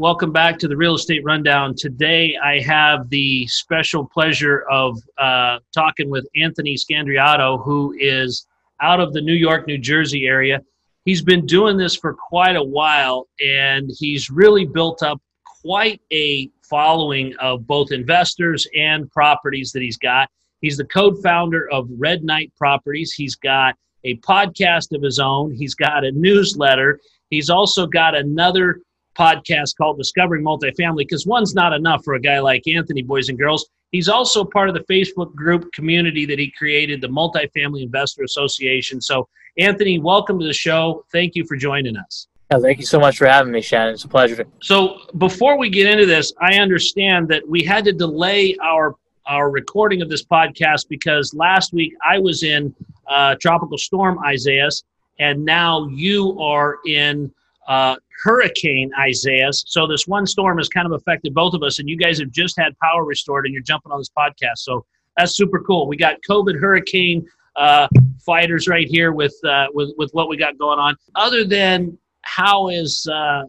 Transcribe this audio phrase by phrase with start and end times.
[0.00, 1.74] Welcome back to the Real Estate Rundown.
[1.76, 8.46] Today, I have the special pleasure of uh, talking with Anthony Scandariato, who is
[8.80, 10.62] out of the New York, New Jersey area.
[11.04, 15.20] He's been doing this for quite a while, and he's really built up
[15.60, 20.30] quite a following of both investors and properties that he's got.
[20.62, 23.12] He's the co-founder of Red Knight Properties.
[23.12, 25.52] He's got a podcast of his own.
[25.52, 27.00] He's got a newsletter.
[27.28, 28.80] He's also got another
[29.16, 33.38] podcast called Discovering Multifamily because one's not enough for a guy like Anthony, boys and
[33.38, 33.68] girls.
[33.92, 39.00] He's also part of the Facebook group community that he created, the Multifamily Investor Association.
[39.00, 41.04] So, Anthony, welcome to the show.
[41.10, 42.28] Thank you for joining us.
[42.50, 43.94] Thank you so much for having me, Shannon.
[43.94, 44.44] It's a pleasure.
[44.60, 48.96] So, before we get into this, I understand that we had to delay our
[49.26, 52.74] our recording of this podcast because last week I was in
[53.06, 54.82] uh, Tropical Storm Isaias,
[55.20, 57.32] and now you are in
[57.70, 59.64] uh, Hurricane Isaias.
[59.68, 62.30] So this one storm has kind of affected both of us, and you guys have
[62.32, 64.58] just had power restored, and you're jumping on this podcast.
[64.58, 64.84] So
[65.16, 65.86] that's super cool.
[65.86, 67.86] We got COVID hurricane uh,
[68.26, 70.96] fighters right here with uh, with with what we got going on.
[71.14, 73.42] Other than how is uh,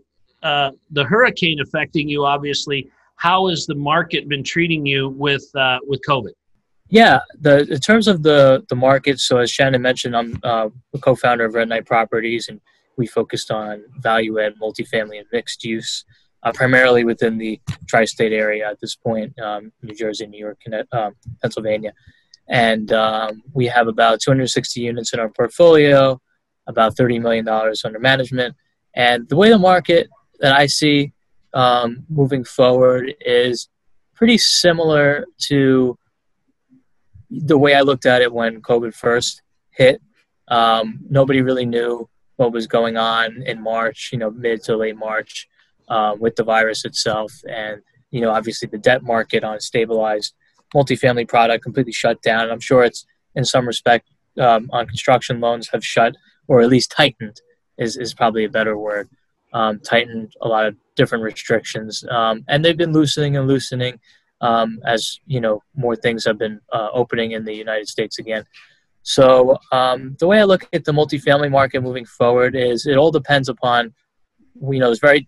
[0.44, 2.24] uh, the hurricane affecting you?
[2.24, 6.34] Obviously, how has the market been treating you with uh, with COVID?
[6.90, 9.20] Yeah, the in terms of the the market.
[9.20, 12.62] So as Shannon mentioned, I'm uh, a co-founder of Red Knight Properties, and
[12.98, 16.06] we focused on value add, multifamily, and mixed use,
[16.44, 20.60] uh, primarily within the tri-state area at this point, um, New Jersey, New York,
[20.92, 21.94] um, Pennsylvania.
[22.50, 26.20] And um, we have about 260 units in our portfolio,
[26.68, 28.56] about 30 million dollars under management.
[28.96, 31.14] And the way the market that I see
[31.54, 33.70] um, moving forward is
[34.16, 35.98] pretty similar to
[37.30, 40.02] the way I looked at it when COVID first hit.
[40.48, 42.10] Um, nobody really knew
[42.42, 45.48] what was going on in March, you know, mid to late March
[45.90, 47.32] uh, with the virus itself.
[47.48, 50.34] And, you know, obviously the debt market on stabilized
[50.74, 52.50] multifamily product completely shut down.
[52.50, 56.16] I'm sure it's in some respect um, on construction loans have shut
[56.48, 57.40] or at least tightened
[57.78, 59.08] is, is probably a better word.
[59.54, 64.00] Um, tightened a lot of different restrictions, um, and they've been loosening and loosening
[64.40, 68.46] um, as you know more things have been uh, opening in the United States again.
[69.04, 73.12] So um, the way I look at the multifamily market moving forward is it all
[73.12, 73.94] depends upon
[74.70, 75.28] you know there's very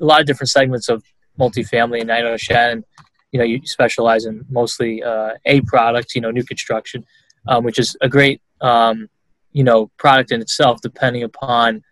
[0.00, 1.02] a lot of different segments of
[1.38, 2.84] multifamily, and I know Shannon,
[3.32, 7.04] you know you specialize in mostly uh, A product, you know new construction,
[7.48, 9.08] um, which is a great um,
[9.52, 11.82] you know product in itself, depending upon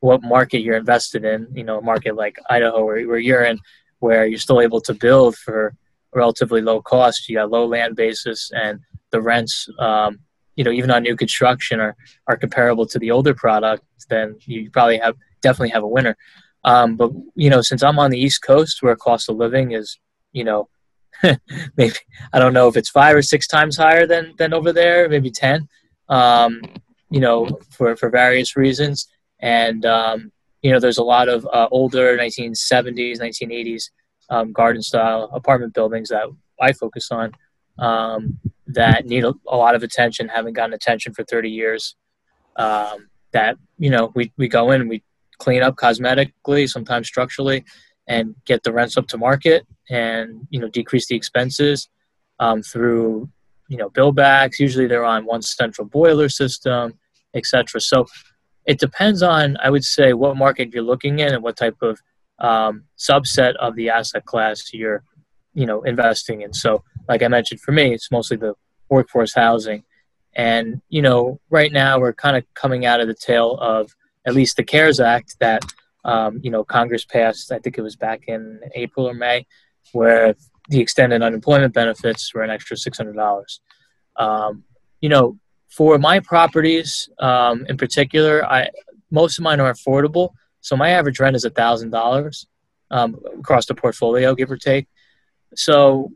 [0.00, 1.48] what market you're invested in.
[1.54, 3.58] You know, a market like Idaho, where, where you're in,
[4.00, 5.74] where you're still able to build for
[6.14, 7.28] relatively low cost.
[7.28, 8.80] You got low land basis, and
[9.10, 10.20] the rents, um,
[10.56, 13.84] you know, even on new construction are are comparable to the older product.
[14.08, 16.16] Then you probably have definitely have a winner.
[16.64, 19.98] Um, but you know, since I'm on the East Coast, where cost of living is,
[20.32, 20.68] you know,
[21.76, 21.96] maybe
[22.32, 25.30] I don't know if it's five or six times higher than than over there, maybe
[25.30, 25.68] ten.
[26.08, 26.60] Um,
[27.10, 29.08] you know, for for various reasons
[29.44, 30.32] and um,
[30.62, 33.90] you know there's a lot of uh, older 1970s 1980s
[34.30, 36.24] um, garden style apartment buildings that
[36.60, 37.30] i focus on
[37.78, 41.96] um, that need a, a, lot of attention haven't gotten attention for 30 years
[42.56, 45.02] um, that you know we, we go in we
[45.38, 47.64] clean up cosmetically sometimes structurally
[48.08, 51.88] and get the rents up to market and you know decrease the expenses
[52.40, 53.28] um, through
[53.68, 56.94] you know bill backs usually they're on one central boiler system
[57.34, 58.06] etc so
[58.66, 62.00] it depends on, I would say, what market you're looking in and what type of
[62.38, 65.02] um, subset of the asset class you're,
[65.52, 66.52] you know, investing in.
[66.52, 68.54] So, like I mentioned, for me, it's mostly the
[68.88, 69.84] workforce housing,
[70.34, 73.94] and you know, right now we're kind of coming out of the tail of
[74.26, 75.62] at least the CARES Act that
[76.04, 77.52] um, you know Congress passed.
[77.52, 79.46] I think it was back in April or May,
[79.92, 80.34] where
[80.68, 83.60] the extended unemployment benefits were an extra six hundred dollars.
[84.16, 84.64] Um,
[85.00, 85.38] you know,
[85.68, 88.70] for my properties um, in particular, I
[89.10, 90.30] most of mine are affordable.
[90.60, 92.46] So my average rent is a thousand um, dollars
[92.90, 94.86] across the portfolio, give or take.
[95.54, 96.12] So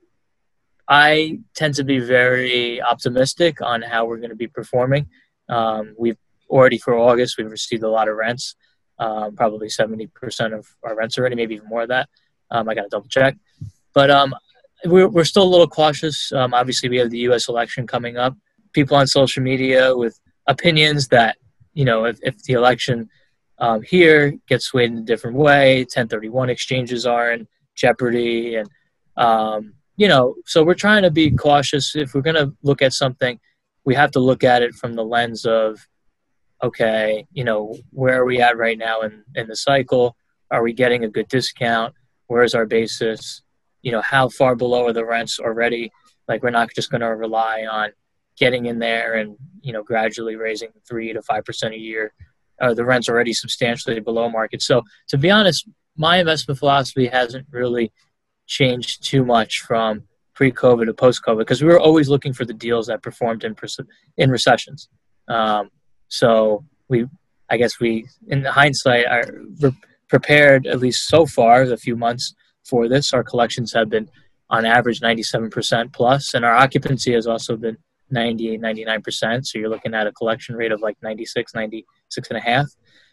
[0.88, 5.08] I tend to be very optimistic on how we're going to be performing.
[5.48, 6.16] Um, we've
[6.48, 8.56] already for August we've received a lot of rents,
[8.98, 12.08] um, probably seventy percent of our rents already, maybe even more of that.
[12.50, 13.36] Um, I got to double check,
[13.92, 14.34] but um,
[14.84, 16.32] we're we're still a little cautious.
[16.32, 17.48] Um, obviously, we have the U.S.
[17.48, 18.34] election coming up
[18.72, 21.36] people on social media with opinions that
[21.74, 23.08] you know if, if the election
[23.84, 28.68] here gets swayed in a different way 1031 exchanges are in jeopardy and
[29.98, 33.38] you know so we're trying to be cautious if we're going to look at something
[33.84, 35.86] we have to look at it from the lens of
[36.62, 40.16] okay you know where are we at right now in, in the cycle
[40.50, 41.94] are we getting a good discount
[42.28, 43.42] where's our basis,
[43.82, 45.90] you know, how far below are the rents already?
[46.28, 47.90] Like we're not just going to rely on
[48.38, 52.12] getting in there and you know gradually raising three to five percent a year.
[52.60, 54.62] Uh, the rent's already substantially below market.
[54.62, 57.92] So to be honest, my investment philosophy hasn't really
[58.48, 60.02] changed too much from
[60.34, 63.54] pre-COVID to post-COVID because we were always looking for the deals that performed in
[64.16, 64.88] in recessions.
[65.28, 65.70] Um,
[66.08, 67.06] so we,
[67.50, 69.24] I guess we, in hindsight, are
[70.08, 72.34] prepared at least so far, the few months
[72.64, 73.12] for this.
[73.12, 74.08] Our collections have been
[74.50, 77.76] on average 97% plus, and our occupancy has also been
[78.10, 79.46] 98, 99%.
[79.46, 82.66] So you're looking at a collection rate of like 96, 96 and a half.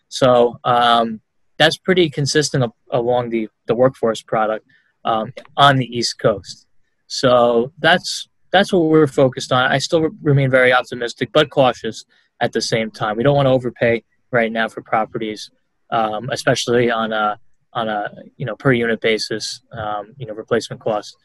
[0.07, 1.19] So um,
[1.57, 4.65] that's pretty consistent along the, the workforce product
[5.06, 6.66] um, on the East Coast.
[7.07, 9.72] So that's that's what we're focused on.
[9.72, 12.06] I still remain very optimistic, but cautious
[12.42, 13.18] at the same time.
[13.18, 15.50] We don't want to overpay right now for properties,
[15.92, 17.40] um, especially on a
[17.74, 21.16] on a you know per unit basis, um, you know replacement costs,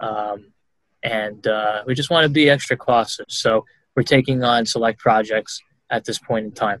[0.00, 0.52] um,
[1.02, 3.26] and uh, we just want to be extra cautious.
[3.28, 3.64] So
[3.94, 6.80] we're taking on select projects at this point in time.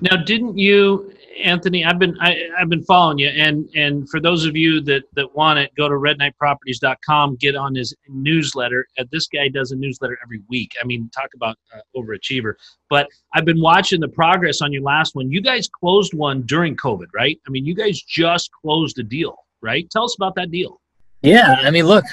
[0.00, 1.84] Now, didn't you, Anthony?
[1.84, 5.34] I've been I, have been following you, and and for those of you that that
[5.34, 8.86] want it, go to redknightproperties.com, get on his newsletter.
[8.98, 10.72] Uh, this guy does a newsletter every week.
[10.80, 12.54] I mean, talk about uh, overachiever.
[12.88, 15.30] But I've been watching the progress on your last one.
[15.30, 17.38] You guys closed one during COVID, right?
[17.46, 19.88] I mean, you guys just closed a deal, right?
[19.90, 20.80] Tell us about that deal.
[21.22, 22.04] Yeah, I mean, look,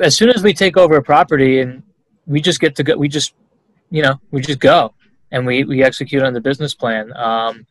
[0.00, 1.82] as soon as we take over a property and
[2.26, 3.34] we just get to go, we just,
[3.90, 4.94] you know, we just go
[5.30, 7.14] and we, we execute on the business plan.
[7.16, 7.66] Um,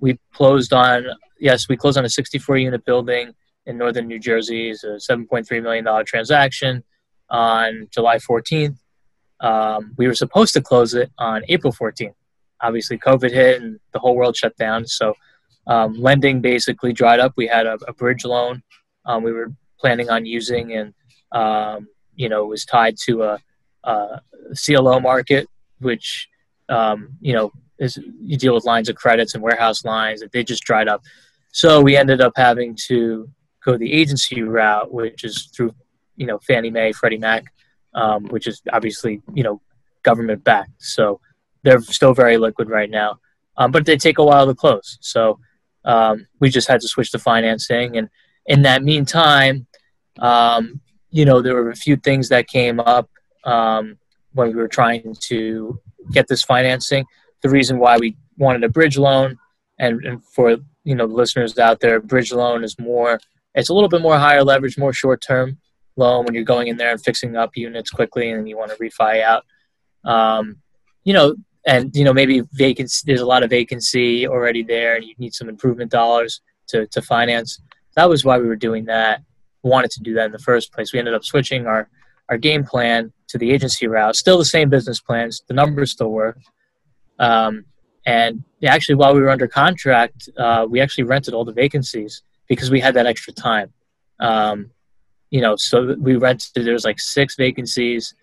[0.00, 1.06] we closed on,
[1.38, 3.32] yes, we closed on a 64 unit building
[3.66, 4.70] in northern New Jersey.
[4.70, 6.82] It's a $7.3 million transaction
[7.30, 8.76] on July 14th.
[9.40, 12.14] Um, we were supposed to close it on April 14th.
[12.62, 14.86] Obviously, COVID hit and the whole world shut down.
[14.86, 15.14] So,
[15.66, 17.32] um, lending basically dried up.
[17.36, 18.62] We had a, a bridge loan
[19.06, 20.94] um, we were planning on using, and
[21.32, 23.38] um, you know, it was tied to a,
[23.84, 24.20] a
[24.64, 25.48] CLO market,
[25.80, 26.28] which
[26.68, 30.44] um, you know, is you deal with lines of credits and warehouse lines that they
[30.44, 31.02] just dried up.
[31.52, 33.28] So we ended up having to
[33.64, 35.74] go the agency route, which is through,
[36.16, 37.44] you know, Fannie Mae, Freddie Mac,
[37.94, 39.60] um, which is obviously, you know,
[40.02, 40.82] government backed.
[40.82, 41.20] So
[41.62, 43.18] they're still very liquid right now,
[43.56, 44.98] um, but they take a while to close.
[45.00, 45.38] So
[45.84, 47.96] um, we just had to switch to financing.
[47.96, 48.08] And
[48.46, 49.66] in that meantime,
[50.18, 50.80] um,
[51.10, 53.08] you know, there were a few things that came up
[53.44, 53.98] um,
[54.32, 55.80] when we were trying to
[56.12, 57.04] get this financing.
[57.42, 59.38] The reason why we wanted a bridge loan,
[59.78, 63.20] and, and for you know listeners out there, bridge loan is more.
[63.54, 65.58] It's a little bit more higher leverage, more short term
[65.96, 68.76] loan when you're going in there and fixing up units quickly, and you want to
[68.76, 69.44] refi out.
[70.04, 70.56] Um,
[71.04, 71.36] you know,
[71.66, 73.02] and you know maybe vacancy.
[73.06, 77.02] There's a lot of vacancy already there, and you need some improvement dollars to to
[77.02, 77.60] finance.
[77.96, 79.22] That was why we were doing that.
[79.62, 80.92] Wanted to do that in the first place.
[80.92, 81.88] We ended up switching our
[82.28, 84.16] our game plan to the agency route.
[84.16, 85.42] Still the same business plans.
[85.48, 86.38] The numbers still work.
[87.18, 87.64] Um,
[88.06, 92.70] and actually, while we were under contract, uh, we actually rented all the vacancies because
[92.70, 93.72] we had that extra time.
[94.20, 94.70] Um,
[95.30, 96.64] you know, so we rented.
[96.64, 98.14] There was like six vacancies.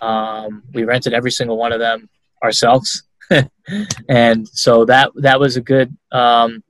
[0.00, 2.08] Um, we rented every single one of them
[2.42, 3.04] ourselves,
[4.08, 6.62] and so that that was a good, um,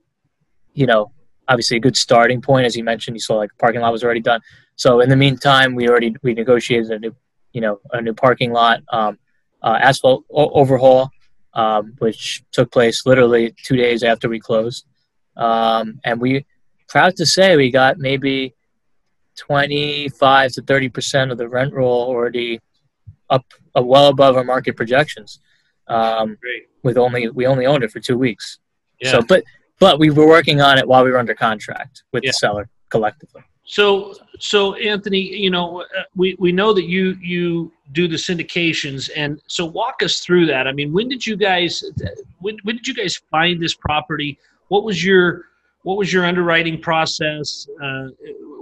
[0.73, 1.11] you know,
[1.47, 2.65] obviously a good starting point.
[2.65, 4.41] As you mentioned, you saw like parking lot was already done.
[4.75, 7.15] So in the meantime, we already we negotiated a new,
[7.53, 9.17] you know, a new parking lot, um,
[9.63, 11.09] uh, asphalt o- overhaul,
[11.53, 14.85] um, which took place literally two days after we closed.
[15.35, 16.45] Um, and we
[16.87, 18.53] proud to say we got maybe
[19.37, 22.59] 25 to 30 percent of the rent roll already
[23.29, 25.39] up uh, well above our market projections.
[25.87, 26.37] Um,
[26.83, 28.59] with only we only owned it for two weeks.
[28.99, 29.11] Yeah.
[29.11, 29.43] So, but
[29.79, 32.29] but we were working on it while we were under contract with yeah.
[32.29, 33.43] the seller collectively.
[33.65, 39.09] So, so Anthony, you know, uh, we, we know that you you do the syndications,
[39.15, 40.67] and so walk us through that.
[40.67, 41.83] I mean, when did you guys
[42.39, 44.39] when, when did you guys find this property?
[44.69, 45.45] What was your
[45.83, 47.67] what was your underwriting process?
[47.81, 48.07] Uh,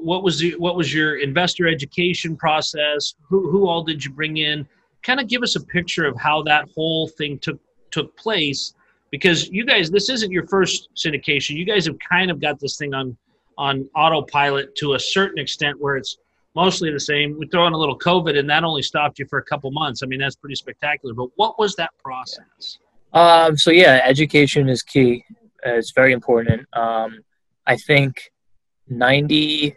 [0.02, 3.14] what was the, what was your investor education process?
[3.30, 4.68] Who who all did you bring in?
[5.04, 7.60] Kind of give us a picture of how that whole thing took
[7.92, 8.74] took place,
[9.12, 11.56] because you guys, this isn't your first syndication.
[11.56, 13.18] You guys have kind of got this thing on
[13.58, 16.18] on autopilot to a certain extent where it's
[16.56, 17.38] mostly the same.
[17.40, 20.04] We throw in a little COVID, and that only stopped you for a couple months.
[20.04, 21.14] I mean, that's pretty spectacular.
[21.14, 22.80] But what was that process?
[23.14, 25.24] Um, so yeah, education is key.
[25.64, 26.68] it's very important.
[26.74, 27.20] Um,
[27.66, 28.32] I think
[28.88, 29.76] 90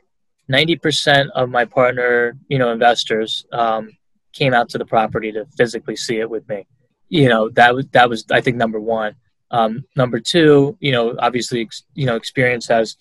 [0.82, 3.90] percent of my partner, you know, investors um,
[4.32, 6.66] came out to the property to physically see it with me.
[7.08, 9.14] You know, that was that was I think number one.
[9.50, 12.96] Um, number two, you know, obviously, you know, experience has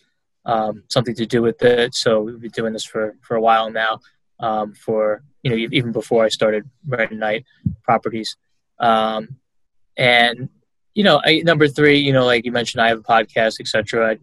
[0.45, 1.93] um, something to do with it.
[1.93, 3.99] So we've been doing this for for a while now.
[4.39, 7.45] Um, for you know, even before I started Red Knight
[7.83, 8.37] Properties,
[8.79, 9.37] um,
[9.97, 10.49] and
[10.93, 14.17] you know, I, number three, you know, like you mentioned, I have a podcast, etc.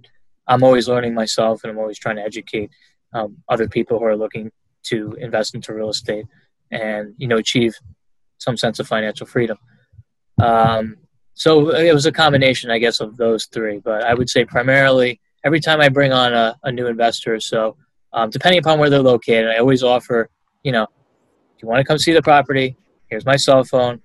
[0.47, 2.71] I'm always learning myself, and I'm always trying to educate
[3.13, 4.51] um, other people who are looking
[4.85, 6.27] to invest into real estate
[6.71, 7.75] and you know achieve
[8.39, 9.59] some sense of financial freedom.
[10.41, 10.97] Um,
[11.35, 13.79] so it was a combination, I guess, of those three.
[13.79, 17.77] But I would say primarily every time I bring on a, a new investor, so
[18.13, 20.31] um, depending upon where they're located, I always offer,
[20.63, 22.77] you know, if you want to come see the property,
[23.09, 24.01] here's my cell phone,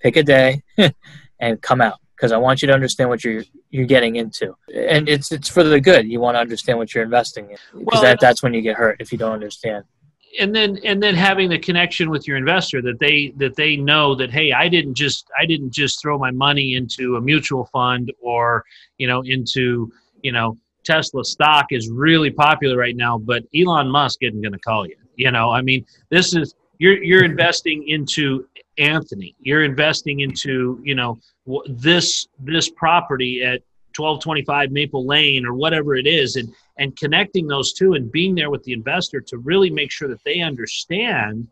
[0.00, 0.62] pick a day,
[1.40, 5.08] and come out because I want you to understand what you're you're getting into, and
[5.08, 6.06] it's it's for the good.
[6.06, 8.76] You want to understand what you're investing in because well, that, that's when you get
[8.76, 9.84] hurt if you don't understand
[10.38, 14.14] and then and then having the connection with your investor that they that they know
[14.14, 18.12] that hey i didn't just i didn't just throw my money into a mutual fund
[18.20, 18.64] or
[18.98, 19.90] you know into
[20.22, 24.58] you know tesla stock is really popular right now but elon musk isn't going to
[24.58, 25.50] call you you know?
[25.50, 27.32] I mean this is you're you're mm-hmm.
[27.32, 29.36] investing into anthony.
[29.40, 31.18] You're investing into you know
[31.68, 33.60] this this property at
[33.96, 38.50] 1225 maple lane or whatever it is and and connecting those two and being there
[38.50, 41.48] with the investor to really make sure that they understand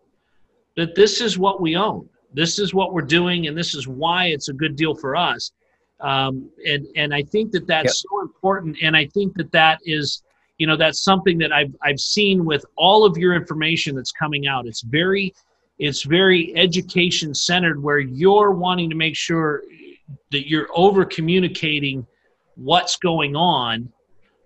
[0.76, 2.08] that this is what we own.
[2.32, 5.52] This is what we're doing and this is why it's a good deal for us.
[6.00, 8.10] Um, and and i think that that's yep.
[8.10, 10.22] so important and i think that that is
[10.58, 14.46] you know that's something that i've i've seen with all of your information that's coming
[14.46, 14.66] out.
[14.66, 15.34] It's very
[15.78, 19.62] it's very education centered where you're wanting to make sure
[20.30, 22.06] that you're over communicating
[22.54, 23.92] what's going on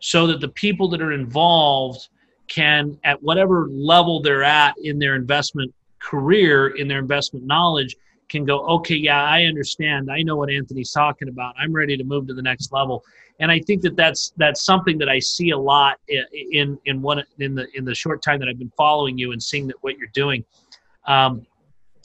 [0.01, 2.09] so that the people that are involved
[2.49, 7.97] can, at whatever level they're at in their investment career, in their investment knowledge,
[8.29, 10.11] can go, okay, yeah, I understand.
[10.11, 11.55] I know what Anthony's talking about.
[11.59, 13.05] I'm ready to move to the next level.
[13.41, 17.27] And I think that that's that's something that I see a lot in in what
[17.39, 19.97] in the in the short time that I've been following you and seeing that what
[19.97, 20.45] you're doing,
[21.07, 21.47] um,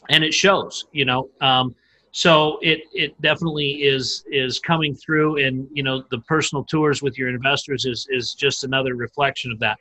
[0.09, 0.85] and it shows.
[0.93, 1.75] You know, um,
[2.15, 7.17] so it it definitely is is coming through and you know the personal tours with
[7.17, 9.77] your investors is is just another reflection of that.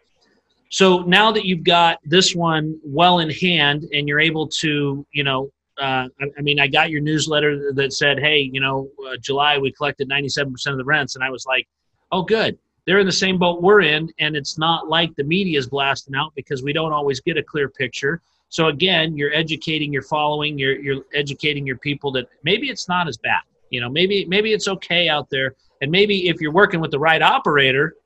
[0.69, 5.23] So now that you've got this one well in hand and you're able to you
[5.23, 5.49] know
[5.81, 9.59] uh, I, I, mean i got your newsletter that said hey you know uh, july
[9.59, 11.15] we collected 97% of the rents.
[11.15, 11.69] And i was like
[12.11, 12.59] oh good.
[12.85, 14.11] They're in the same boat we're in.
[14.19, 17.45] And it's not like the media is blasting out because we don't always get a
[17.45, 18.21] clear picture
[18.55, 23.09] so again, you're educating your following, you're you're educating your people that maybe it's not
[23.09, 23.41] as bad.
[23.71, 26.99] You know, maybe maybe it's okay out there, and maybe if you're working with the
[27.01, 27.97] right operator,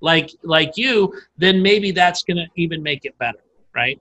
[0.00, 3.40] like like you, then maybe that's going to even make it better,
[3.74, 4.00] right?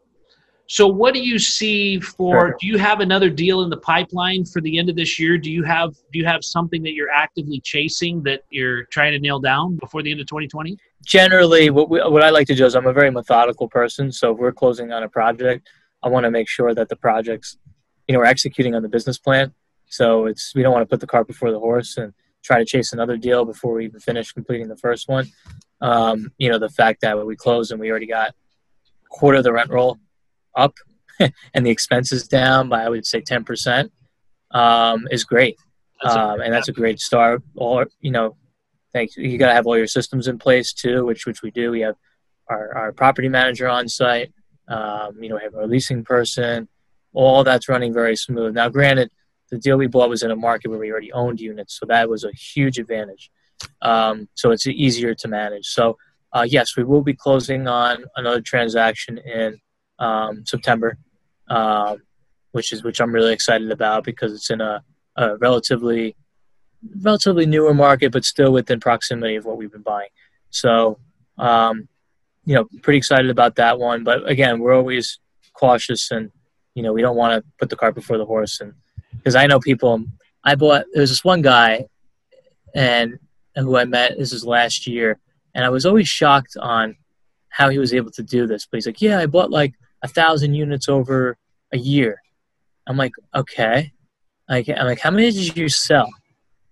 [0.67, 2.57] So what do you see for sure.
[2.59, 5.39] do you have another deal in the pipeline for the end of this year?
[5.39, 9.19] Do you have do you have something that you're actively chasing that you're trying to
[9.19, 10.77] nail down before the end of 2020?
[11.03, 14.33] Generally, what we, what I like to do is I'm a very methodical person, so
[14.33, 15.67] if we're closing on a project,
[16.05, 17.57] I want to make sure that the projects,
[18.07, 19.53] you know, we're executing on the business plan.
[19.87, 22.65] So it's we don't want to put the cart before the horse and try to
[22.65, 25.27] chase another deal before we even finish completing the first one.
[25.81, 28.35] Um, you know, the fact that we closed and we already got
[29.09, 29.97] quarter of the rent roll
[30.55, 30.75] up
[31.19, 33.91] and the expenses down by I would say ten percent
[34.51, 35.57] um, is great,
[36.03, 37.41] that's um, and that's a great start.
[37.55, 38.37] Or you know,
[38.93, 39.17] thanks.
[39.17, 41.71] You got to have all your systems in place too, which which we do.
[41.71, 41.95] We have
[42.47, 44.31] our, our property manager on site.
[44.67, 46.67] Um, you know, we have our leasing person.
[47.13, 48.55] All that's running very smooth.
[48.55, 49.09] Now, granted,
[49.49, 52.09] the deal we bought was in a market where we already owned units, so that
[52.09, 53.31] was a huge advantage.
[53.81, 55.67] Um, so it's easier to manage.
[55.67, 55.97] So
[56.35, 59.57] uh, yes, we will be closing on another transaction in
[59.99, 60.97] um, September,
[61.49, 62.01] um,
[62.51, 64.83] which is which I'm really excited about because it's in a,
[65.15, 66.17] a, relatively
[67.01, 70.09] relatively newer market, but still within proximity of what we've been buying.
[70.49, 70.99] So
[71.37, 71.87] um,
[72.45, 74.03] you know, pretty excited about that one.
[74.03, 75.19] But again, we're always
[75.53, 76.31] cautious and,
[76.75, 78.61] you know, we don't want to put the cart before the horse.
[78.61, 78.73] And
[79.17, 80.03] because I know people,
[80.43, 81.87] I bought, there's this one guy
[82.75, 83.17] and
[83.55, 85.19] who I met, this is last year.
[85.53, 86.95] And I was always shocked on
[87.49, 88.65] how he was able to do this.
[88.65, 89.73] But he's like, yeah, I bought like
[90.03, 91.37] a thousand units over
[91.71, 92.21] a year.
[92.85, 93.91] I'm like, okay.
[94.47, 96.09] Like, I'm like, how many did you sell?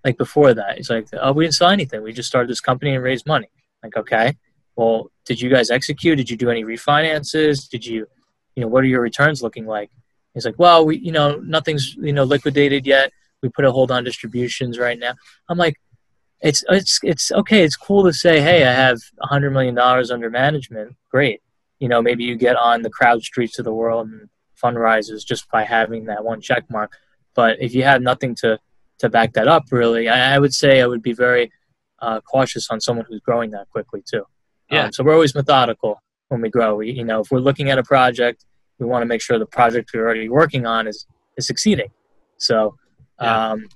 [0.04, 2.04] Like before that, he's like, oh, we didn't sell anything.
[2.04, 3.50] We just started this company and raised money.
[3.82, 4.36] Like, okay
[4.76, 6.18] well, did you guys execute?
[6.18, 7.70] Did you do any refinances?
[7.70, 8.08] Did you,
[8.56, 9.90] you know, what are your returns looking like?
[10.34, 13.12] He's like, well, we, you know, nothing's, you know, liquidated yet.
[13.42, 15.14] We put a hold on distributions right now.
[15.50, 15.76] I'm like,
[16.42, 17.64] it's, it's, it's okay.
[17.64, 20.96] It's cool to say, hey, I have hundred million dollars under management.
[21.12, 21.42] Great.
[21.80, 24.30] You know, maybe you get on the CrowdStreets of the world and
[24.62, 26.94] Fundrisers just by having that one check mark.
[27.36, 28.60] But if you have nothing to,
[29.00, 31.52] to back that up, really, I, I would say I would be very
[32.00, 34.26] uh, cautious on someone who's growing that quickly too.
[34.72, 34.86] Yeah.
[34.86, 36.76] Um, so we're always methodical when we grow.
[36.76, 38.46] We, you know, if we're looking at a project,
[38.80, 41.06] we want to make sure the project we're already working on is
[41.38, 41.90] is succeeding.
[42.38, 42.76] So,
[43.22, 43.52] yeah.
[43.52, 43.68] Um,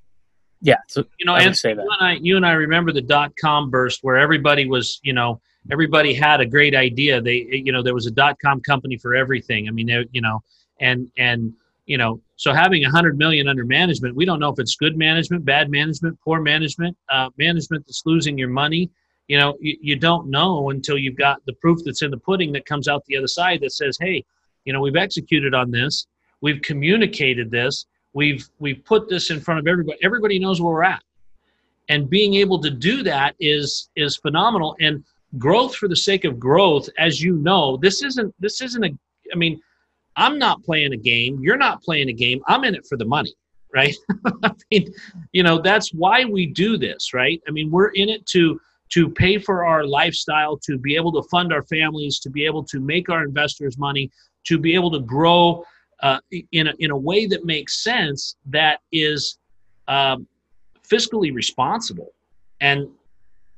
[0.61, 3.69] yeah so you know, and you and I, you and I remember the dot com
[3.69, 5.39] burst where everybody was, you know,
[5.71, 7.21] everybody had a great idea.
[7.21, 9.67] They, you know, there was a dot com company for everything.
[9.67, 10.41] I mean, they, you know,
[10.79, 11.53] and and
[11.85, 14.97] you know, so having a hundred million under management, we don't know if it's good
[14.97, 18.89] management, bad management, poor management, uh, management that's losing your money.
[19.27, 22.51] You know, you, you don't know until you've got the proof that's in the pudding
[22.53, 24.23] that comes out the other side that says, hey,
[24.65, 26.07] you know, we've executed on this,
[26.41, 29.97] we've communicated this, we've we've put this in front of everybody.
[30.03, 31.03] Everybody knows where we're at,
[31.89, 34.75] and being able to do that is is phenomenal.
[34.79, 35.03] And
[35.37, 38.91] growth for the sake of growth, as you know, this isn't this isn't a.
[39.33, 39.61] I mean,
[40.15, 41.39] I'm not playing a game.
[41.39, 42.41] You're not playing a game.
[42.47, 43.33] I'm in it for the money,
[43.73, 43.95] right?
[44.43, 44.93] I mean,
[45.31, 47.41] you know, that's why we do this, right?
[47.47, 51.27] I mean, we're in it to to pay for our lifestyle, to be able to
[51.29, 54.09] fund our families, to be able to make our investors money,
[54.45, 55.63] to be able to grow
[56.03, 56.19] uh,
[56.51, 59.37] in, a, in a way that makes sense that is
[59.87, 60.27] um,
[60.87, 62.13] fiscally responsible.
[62.61, 62.87] And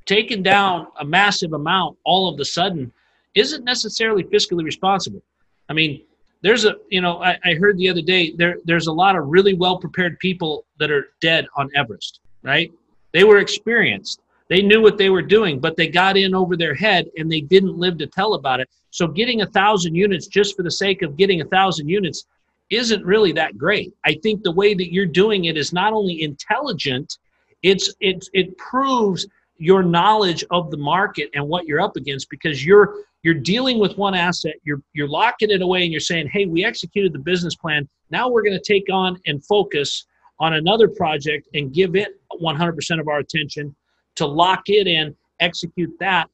[0.05, 2.91] taking down a massive amount all of the sudden
[3.35, 5.21] isn't necessarily fiscally responsible.
[5.69, 6.01] I mean,
[6.41, 9.27] there's a you know I, I heard the other day there there's a lot of
[9.27, 12.71] really well prepared people that are dead on Everest, right?
[13.11, 14.21] They were experienced.
[14.49, 17.41] They knew what they were doing, but they got in over their head and they
[17.41, 18.69] didn't live to tell about it.
[18.89, 22.25] So getting a thousand units just for the sake of getting a thousand units
[22.71, 23.93] isn't really that great.
[24.05, 27.17] I think the way that you're doing it is not only intelligent,
[27.61, 29.27] it's it it proves
[29.57, 33.97] your knowledge of the market and what you're up against because you're you're dealing with
[33.97, 37.55] one asset you're you're locking it away and you're saying hey we executed the business
[37.55, 40.05] plan now we're going to take on and focus
[40.39, 43.75] on another project and give it 100% of our attention
[44.15, 46.29] to lock it in, execute that.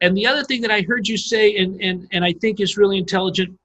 [0.00, 2.76] And the other thing that I heard you say, and, and, and I think is
[2.76, 3.58] really intelligent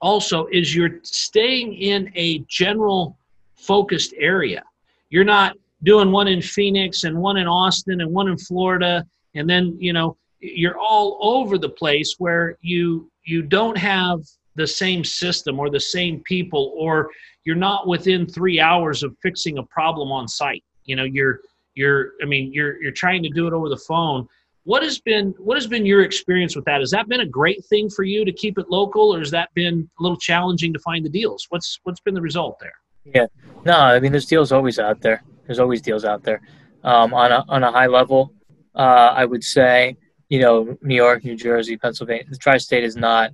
[0.00, 3.16] also, is you're staying in a general
[3.56, 4.62] focused area.
[5.08, 9.48] You're not doing one in Phoenix and one in Austin and one in Florida, and
[9.48, 14.20] then, you know, you're all over the place where you you don't have
[14.56, 17.10] the same system or the same people or
[17.44, 21.40] you're not within three hours of fixing a problem on site you know you're
[21.74, 24.26] you're i mean you're you're trying to do it over the phone.
[24.64, 26.80] What has been what has been your experience with that?
[26.80, 29.52] Has that been a great thing for you to keep it local or has that
[29.54, 31.46] been a little challenging to find the deals?
[31.50, 32.72] What's what's been the result there?
[33.04, 33.26] Yeah.
[33.64, 35.22] No i mean there's deals always out there.
[35.46, 36.40] There's always deals out there.
[36.82, 38.32] Um, on a on a high level
[38.74, 39.96] uh, i would say
[40.28, 43.30] you know new york new jersey pennsylvania the tri-state is not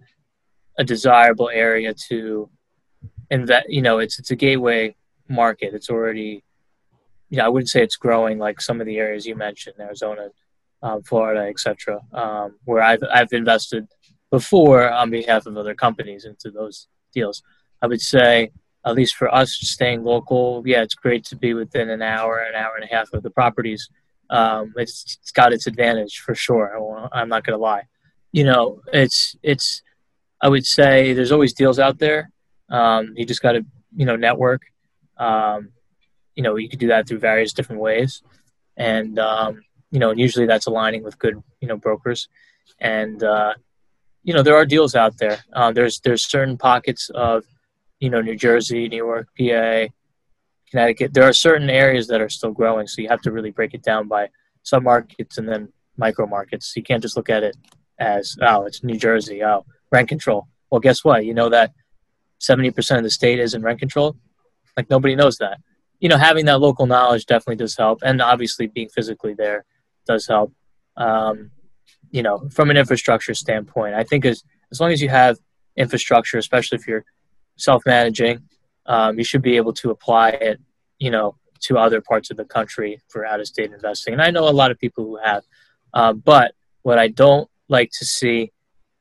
[0.79, 2.49] a desirable area to
[3.29, 4.95] invest you know it's it's a gateway
[5.31, 5.73] market.
[5.73, 6.43] It's already
[7.39, 10.29] know, I wouldn't say it's growing like some of the areas you mentioned, Arizona,
[10.83, 13.87] um, Florida, etc., um, where I've I've invested
[14.31, 17.43] before on behalf of other companies into those deals.
[17.83, 18.51] I would say,
[18.85, 22.55] at least for us, staying local, yeah, it's great to be within an hour, an
[22.55, 23.89] hour and a half of the properties.
[24.31, 27.09] Um, it's, it's got its advantage for sure.
[27.13, 27.83] I'm not going to lie.
[28.33, 29.83] You know, it's it's.
[30.43, 32.31] I would say there's always deals out there.
[32.71, 33.65] Um, you just got to
[33.95, 34.63] you know network.
[35.19, 35.71] Um,
[36.41, 38.23] you know, you could do that through various different ways.
[38.79, 42.29] And, um, you know, and usually that's aligning with good, you know, brokers.
[42.81, 43.53] And, uh,
[44.23, 45.41] you know, there are deals out there.
[45.53, 47.45] Uh, there's, there's certain pockets of,
[47.99, 49.93] you know, New Jersey, New York, PA,
[50.71, 51.13] Connecticut.
[51.13, 52.87] There are certain areas that are still growing.
[52.87, 54.31] So you have to really break it down by
[54.63, 56.73] sub markets and then micro markets.
[56.75, 57.55] You can't just look at it
[57.99, 59.45] as, oh, it's New Jersey.
[59.45, 60.49] Oh, rent control.
[60.71, 61.27] Well, guess what?
[61.27, 61.75] You know that
[62.41, 64.17] 70% of the state is in rent control?
[64.75, 65.59] Like nobody knows that
[66.01, 69.65] you know, having that local knowledge definitely does help, and obviously being physically there
[70.07, 70.53] does help.
[70.97, 71.51] Um,
[72.11, 75.39] you know, from an infrastructure standpoint, I think as as long as you have
[75.77, 77.05] infrastructure, especially if you're
[77.57, 78.43] self-managing,
[78.87, 80.61] um, you should be able to apply it.
[80.99, 84.51] You know, to other parts of the country for out-of-state investing, and I know a
[84.51, 85.45] lot of people who have.
[85.93, 88.53] Uh, but what I don't like to see,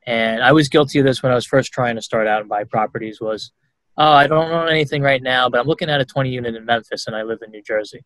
[0.06, 2.50] and I was guilty of this when I was first trying to start out and
[2.50, 3.52] buy properties, was
[4.00, 6.66] oh, I don't own anything right now, but I'm looking at a 20 unit in
[6.66, 8.02] Memphis and I live in New Jersey.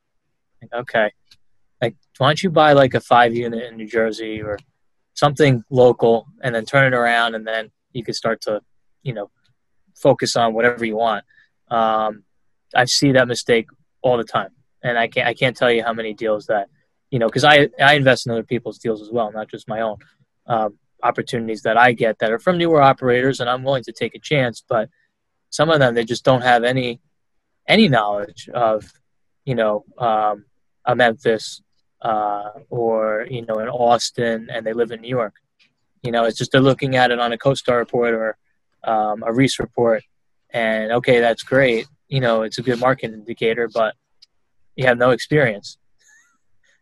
[0.62, 1.12] Like, okay.
[1.82, 4.58] Like, why don't you buy like a five unit in New Jersey or
[5.14, 8.62] something local and then turn it around and then you can start to,
[9.04, 9.30] you know,
[9.96, 11.24] focus on whatever you want.
[11.70, 12.24] Um,
[12.76, 13.68] I see that mistake
[14.02, 14.50] all the time.
[14.82, 16.70] And I can't, I can't tell you how many deals that,
[17.12, 19.82] you know, because I, I invest in other people's deals as well, not just my
[19.82, 19.98] own
[20.48, 24.16] um, opportunities that I get that are from newer operators, and I'm willing to take
[24.16, 24.64] a chance.
[24.68, 24.90] But
[25.54, 27.00] some of them they just don't have any
[27.68, 28.92] any knowledge of
[29.46, 30.46] you know um,
[30.86, 31.62] a Memphis
[32.02, 35.36] uh, or you know in Austin and they live in New York.
[36.02, 38.38] You know, it's just they're looking at it on a CoStar report or
[38.84, 40.04] um, a Reis report,
[40.50, 41.86] and okay, that's great.
[42.08, 43.94] You know, it's a good market indicator, but
[44.76, 45.78] you have no experience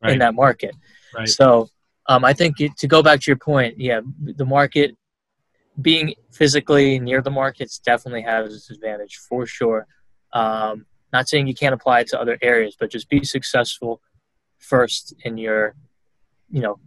[0.02, 0.14] right.
[0.14, 0.74] in that market.
[1.14, 1.28] Right.
[1.28, 1.68] So
[2.08, 4.96] um, I think it, to go back to your point, yeah, the market
[5.80, 9.88] being physically near the markets definitely has its advantage for sure.
[10.34, 14.02] Um, not saying you can't apply it to other areas, but just be successful
[14.60, 15.76] first in your,
[16.50, 16.80] you know,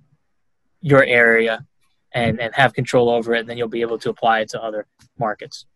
[0.81, 1.65] your area
[2.13, 4.63] and, and have control over it, and then you'll be able to apply it to
[4.63, 4.87] other
[5.19, 5.67] markets.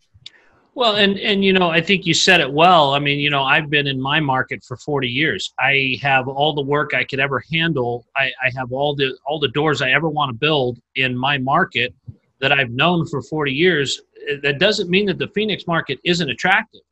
[0.75, 2.95] Well, and and you know, I think you said it well.
[2.95, 5.53] I mean, you know, I've been in my market for 40 years.
[5.59, 8.07] I have all the work I could ever handle.
[8.15, 11.37] I, I have all the all the doors I ever want to build in my
[11.37, 11.93] market
[12.41, 14.01] that I've known for 40 years.
[14.29, 16.83] Eh, that doesn't mean that the Phoenix market isn't attractive,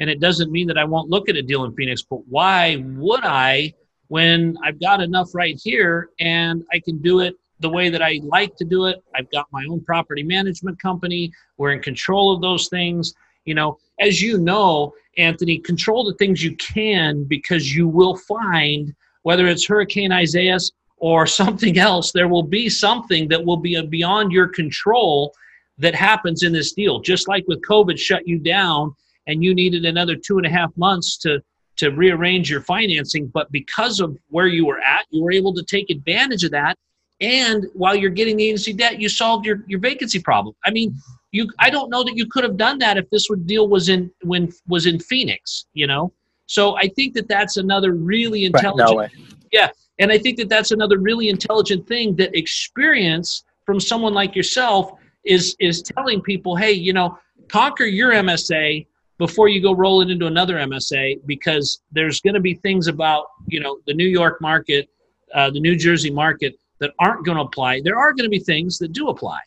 [0.00, 2.02] and it doesn't mean that I won't look at a deal in Phoenix.
[2.02, 3.74] But why would I
[4.08, 8.20] when I've got enough right here and I can do it the way that I
[8.22, 9.02] like to do it?
[9.14, 11.32] I've got my own property management company.
[11.56, 13.14] We're in control of those things
[13.44, 18.94] you know, as you know, Anthony, control the things you can because you will find
[19.22, 24.32] whether it's Hurricane Isaias or something else, there will be something that will be beyond
[24.32, 25.34] your control
[25.78, 27.00] that happens in this deal.
[27.00, 28.94] Just like with COVID shut you down
[29.26, 31.40] and you needed another two and a half months to
[31.76, 35.62] to rearrange your financing, but because of where you were at, you were able to
[35.64, 36.76] take advantage of that.
[37.20, 40.54] And while you're getting the agency debt, you solved your, your vacancy problem.
[40.64, 40.94] I mean,
[41.32, 43.88] you I don't know that you could have done that if this would deal was
[43.88, 46.12] in when was in Phoenix, you know.
[46.46, 48.98] So I think that that's another really intelligent.
[48.98, 53.80] Right, no yeah, and I think that that's another really intelligent thing that experience from
[53.80, 54.92] someone like yourself
[55.24, 58.86] is is telling people, hey, you know, conquer your MSA
[59.18, 63.26] before you go roll it into another MSA because there's going to be things about
[63.46, 64.88] you know the New York market,
[65.34, 67.80] uh, the New Jersey market that aren't going to apply.
[67.82, 69.40] There are going to be things that do apply,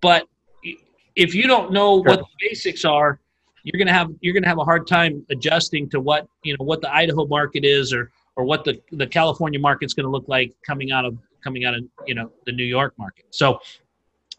[0.00, 0.26] but
[1.16, 2.04] if you don't know sure.
[2.04, 3.20] what the basics are,
[3.62, 6.80] you're gonna have you're gonna have a hard time adjusting to what you know what
[6.80, 10.54] the Idaho market is or or what the the California market's going to look like
[10.66, 13.26] coming out of coming out of you know the New York market.
[13.30, 13.60] So,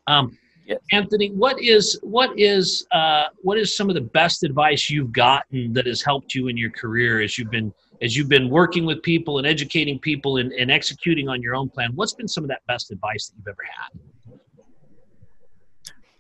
[0.08, 0.80] um, yes.
[0.92, 5.74] Anthony, what is what is uh, what is some of the best advice you've gotten
[5.74, 9.04] that has helped you in your career as you've been as you've been working with
[9.04, 11.92] people and educating people and, and executing on your own plan?
[11.96, 14.00] What's been some of that best advice that you've ever had?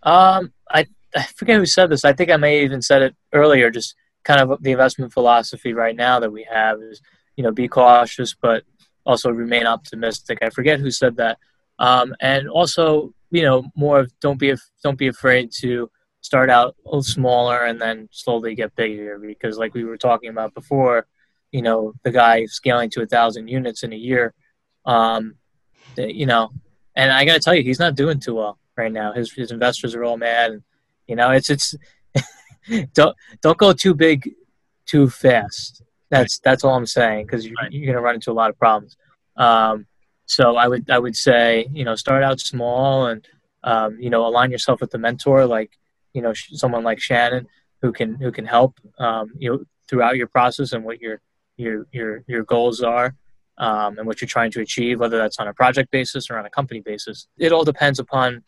[0.03, 2.05] Um, I I forget who said this.
[2.05, 3.69] I think I may even said it earlier.
[3.69, 7.01] Just kind of the investment philosophy right now that we have is,
[7.35, 8.63] you know, be cautious but
[9.05, 10.39] also remain optimistic.
[10.41, 11.37] I forget who said that.
[11.79, 15.89] Um, and also, you know, more of don't be don't be afraid to
[16.21, 20.29] start out a little smaller and then slowly get bigger because, like we were talking
[20.29, 21.07] about before,
[21.51, 24.33] you know, the guy scaling to a thousand units in a year,
[24.85, 25.35] um,
[25.97, 26.51] you know,
[26.95, 29.13] and I got to tell you, he's not doing too well right now.
[29.13, 30.63] His his investors are all mad, and
[31.07, 31.75] you know it's it's
[32.93, 34.35] don't don't go too big
[34.85, 35.81] too fast.
[36.11, 37.71] That's that's all I'm saying because you, right.
[37.71, 38.95] you're going to run into a lot of problems.
[39.37, 39.87] Um,
[40.27, 43.27] so I would I would say you know start out small and
[43.63, 45.71] um, you know align yourself with a mentor like
[46.13, 47.47] you know someone like Shannon
[47.81, 51.19] who can who can help um, you know throughout your process and what your
[51.57, 53.15] your your your goals are
[53.57, 56.45] um, and what you're trying to achieve, whether that's on a project basis or on
[56.45, 57.27] a company basis.
[57.37, 58.43] It all depends upon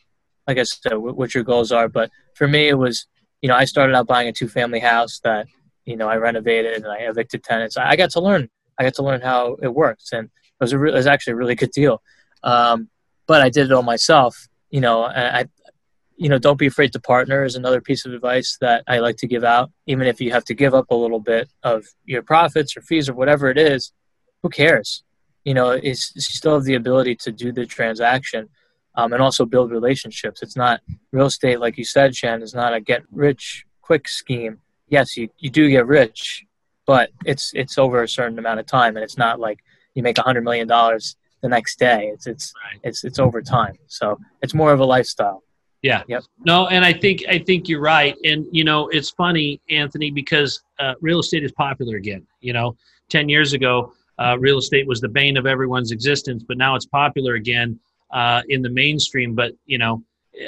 [0.47, 1.87] like I said, what your goals are.
[1.87, 3.07] But for me, it was,
[3.41, 5.47] you know, I started out buying a two family house that,
[5.85, 7.77] you know, I renovated and I evicted tenants.
[7.77, 10.11] I got to learn, I got to learn how it works.
[10.11, 12.01] And it was, a re- it was actually a really good deal.
[12.43, 12.89] Um,
[13.27, 15.45] but I did it all myself, you know, I,
[16.15, 19.17] you know, don't be afraid to partner is another piece of advice that I like
[19.17, 19.71] to give out.
[19.87, 23.09] Even if you have to give up a little bit of your profits or fees
[23.09, 23.91] or whatever it is,
[24.41, 25.03] who cares?
[25.43, 28.49] You know, it's, you still have the ability to do the transaction
[28.95, 30.41] um, and also build relationships.
[30.41, 34.59] It's not real estate, like you said, Shen, is not a get rich quick scheme.
[34.93, 36.45] Yes, you, you do get rich,
[36.85, 39.57] but it's it's over a certain amount of time, and it's not like
[39.95, 42.11] you make a hundred million dollars the next day.
[42.13, 42.79] It's it's right.
[42.83, 43.75] it's it's over time.
[43.87, 45.41] So it's more of a lifestyle.
[45.81, 46.03] Yeah.
[46.07, 46.23] Yep.
[46.45, 48.15] No, and I think I think you're right.
[48.23, 52.27] And you know, it's funny, Anthony, because uh, real estate is popular again.
[52.41, 52.77] You know,
[53.09, 56.85] ten years ago, uh, real estate was the bane of everyone's existence, but now it's
[56.85, 57.79] popular again
[58.11, 59.33] uh, in the mainstream.
[59.33, 60.03] But you know,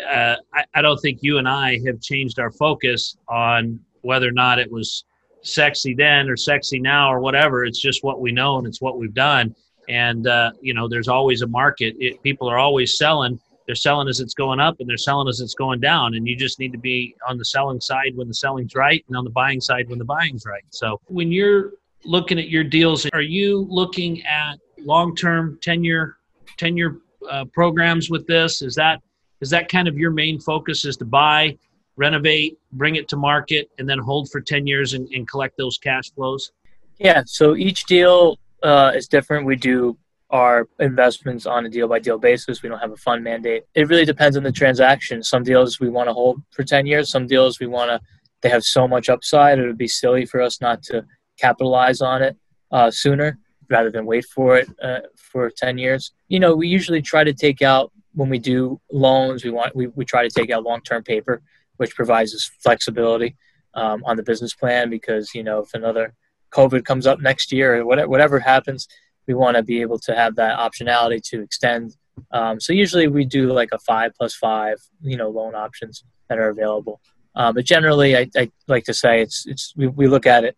[0.08, 4.32] uh, I, I don't think you and I have changed our focus on whether or
[4.32, 5.04] not it was
[5.42, 7.66] sexy then or sexy now or whatever.
[7.66, 9.56] It's just what we know and it's what we've done.
[9.88, 11.96] And uh, you know, there's always a market.
[12.00, 13.40] It, people are always selling.
[13.66, 16.14] They're selling as it's going up, and they're selling as it's going down.
[16.14, 19.18] And you just need to be on the selling side when the selling's right, and
[19.18, 20.64] on the buying side when the buying's right.
[20.70, 26.18] So when you're looking at your deals, are you looking at long-term tenure
[26.58, 26.98] tenure
[27.30, 28.62] uh, programs with this?
[28.62, 29.02] Is that
[29.42, 31.58] is that kind of your main focus is to buy,
[31.96, 35.78] renovate, bring it to market, and then hold for 10 years and, and collect those
[35.78, 36.52] cash flows?
[36.98, 39.46] Yeah, so each deal uh, is different.
[39.46, 39.98] We do
[40.30, 42.62] our investments on a deal by deal basis.
[42.62, 43.64] We don't have a fund mandate.
[43.76, 45.24] It really depends on the transaction.
[45.24, 48.00] Some deals we want to hold for 10 years, some deals we want to,
[48.42, 51.06] they have so much upside, it would be silly for us not to
[51.38, 52.38] capitalize on it
[52.72, 53.38] uh, sooner
[53.70, 56.12] rather than wait for it uh, for 10 years.
[56.28, 59.88] You know, we usually try to take out when we do loans, we want we,
[59.88, 61.42] we try to take out long-term paper,
[61.78, 63.36] which provides us flexibility
[63.74, 66.14] um, on the business plan because you know if another
[66.52, 68.88] COVID comes up next year or whatever, whatever happens,
[69.28, 71.96] we want to be able to have that optionality to extend.
[72.32, 76.38] Um, so usually we do like a five plus five, you know, loan options that
[76.38, 77.02] are available.
[77.36, 80.56] Um, but generally, I, I, like to say it's it's we, we look at it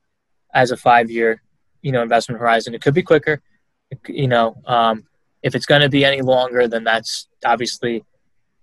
[0.53, 1.41] as a five year,
[1.81, 2.75] you know, investment horizon.
[2.75, 3.41] It could be quicker,
[4.07, 4.61] you know.
[4.65, 5.05] Um,
[5.41, 8.03] if it's going to be any longer, then that's obviously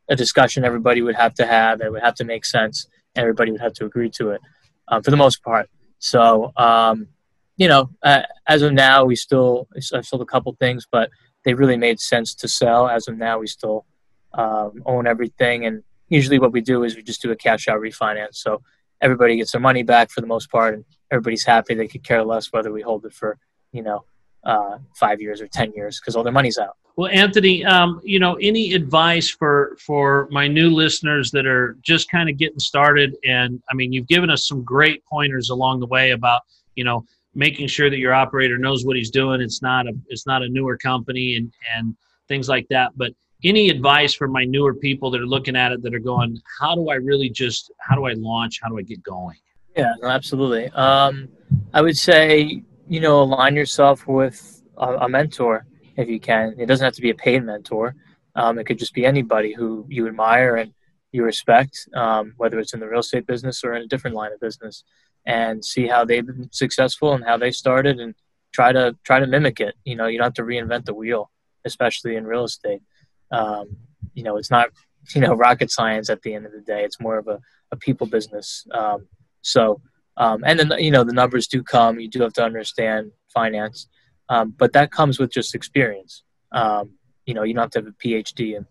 [0.09, 1.81] a discussion everybody would have to have.
[1.81, 2.87] It would have to make sense.
[3.17, 4.41] Everybody would have to agree to it,
[4.89, 5.69] um, for the most part.
[5.99, 7.09] So um,
[7.57, 11.11] you know, uh, as of now, we still I've sold a couple things, but
[11.45, 12.89] they really made sense to sell.
[12.89, 13.87] As of now, we still
[14.33, 17.81] um, own everything, and usually what we do is we just do a cash out
[17.81, 18.37] refinance.
[18.37, 18.63] So
[19.01, 21.75] everybody gets their money back for the most part, and everybody's happy.
[21.75, 23.39] They could care less whether we hold it for
[23.73, 24.05] you know
[24.45, 26.77] uh, five years or ten years because all their money's out.
[26.97, 32.11] Well, Anthony, um, you know, any advice for for my new listeners that are just
[32.11, 33.17] kind of getting started?
[33.25, 36.43] And I mean, you've given us some great pointers along the way about
[36.77, 37.05] you know
[37.35, 39.41] making sure that your operator knows what he's doing.
[39.41, 41.97] It's not a it's not a newer company and and
[42.29, 42.93] things like that.
[42.97, 46.41] But any advice for my newer people that are looking at it that are going,
[46.61, 48.61] how do I really just how do I launch?
[48.63, 49.37] How do I get going?
[49.77, 50.71] Yeah, no, absolutely.
[50.71, 51.29] Um,
[51.73, 55.67] I would say you know align yourself with a, a, mentor
[55.97, 56.55] if you can.
[56.59, 57.95] It doesn't have to be a paid mentor.
[58.35, 60.73] Um, it could just be anybody who you admire and
[61.13, 64.33] you respect, um, whether it's in the real estate business or in a different line
[64.33, 64.83] of business
[65.27, 68.15] and see how they've been successful and how they started and
[68.53, 69.75] try to try to mimic it.
[69.85, 71.31] You know, you don't have to reinvent the wheel,
[71.65, 72.83] especially in real estate.
[73.31, 73.77] Um,
[74.15, 74.69] you know, it's not
[75.15, 76.85] you know rocket science at the end of the day.
[76.85, 77.41] It's more of a,
[77.73, 78.67] a people business.
[78.73, 79.07] Um,
[79.43, 79.81] so,
[80.17, 81.99] um, and then you know the numbers do come.
[81.99, 83.89] You do have to understand finance,
[84.29, 86.23] um, but that comes with just experience.
[86.53, 86.93] Um,
[87.27, 88.67] you know, you don't have to have a PhD in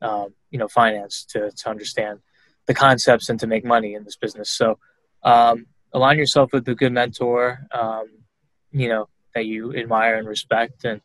[0.00, 2.20] um, you know finance to to understand
[2.66, 4.50] the concepts and to make money in this business.
[4.50, 4.78] So,
[5.22, 8.06] um, align yourself with a good mentor, um,
[8.72, 11.00] you know, that you admire and respect, and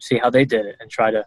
[0.00, 1.24] see how they did it, and try to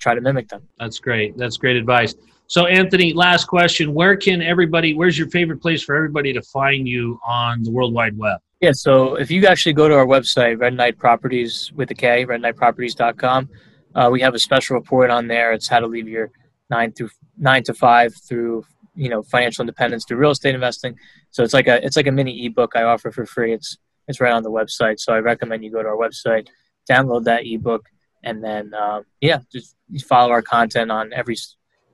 [0.00, 0.68] try to mimic them.
[0.78, 1.36] That's great.
[1.36, 2.14] That's great advice.
[2.46, 4.94] So, Anthony, last question: Where can everybody?
[4.94, 8.40] Where's your favorite place for everybody to find you on the World Wide Web?
[8.60, 12.24] Yeah, so if you actually go to our website, Red Knight Properties with a K,
[12.24, 13.48] redknightproperties.com,
[13.96, 15.52] uh, we have a special report on there.
[15.52, 16.30] It's how to leave your
[16.70, 20.96] nine through nine to five through you know financial independence through real estate investing.
[21.30, 23.52] So it's like a it's like a mini ebook I offer for free.
[23.52, 23.76] It's
[24.08, 25.00] it's right on the website.
[25.00, 26.48] So I recommend you go to our website,
[26.88, 27.86] download that ebook,
[28.22, 29.76] and then um, yeah, just
[30.06, 31.36] follow our content on every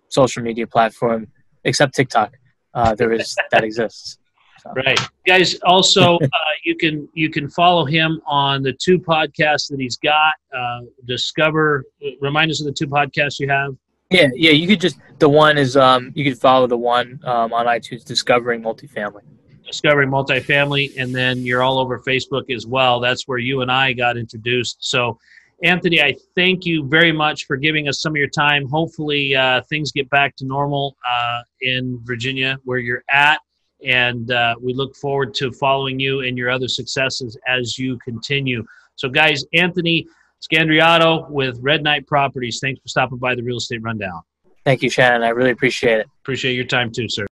[0.08, 1.28] social media platform
[1.64, 2.36] except TikTok.
[2.74, 4.18] Uh, there is that exists.
[4.60, 4.72] So.
[4.72, 5.56] Right, guys.
[5.64, 6.28] Also, uh,
[6.64, 10.34] you can you can follow him on the two podcasts that he's got.
[10.56, 11.84] Uh, Discover.
[12.20, 13.76] Remind us of the two podcasts you have.
[14.10, 14.52] Yeah, yeah.
[14.52, 18.04] You could just the one is um you could follow the one um, on iTunes,
[18.04, 19.22] discovering multifamily.
[19.66, 23.00] Discovering multifamily, and then you're all over Facebook as well.
[23.00, 24.78] That's where you and I got introduced.
[24.80, 25.18] So,
[25.64, 28.68] Anthony, I thank you very much for giving us some of your time.
[28.68, 33.40] Hopefully, uh, things get back to normal uh, in Virginia where you're at,
[33.84, 38.64] and uh, we look forward to following you and your other successes as you continue.
[38.94, 40.06] So, guys, Anthony
[40.40, 42.60] Scandariato with Red Knight Properties.
[42.60, 44.20] Thanks for stopping by the Real Estate Rundown.
[44.64, 45.22] Thank you, Shannon.
[45.22, 46.08] I really appreciate it.
[46.22, 47.26] Appreciate your time too, sir.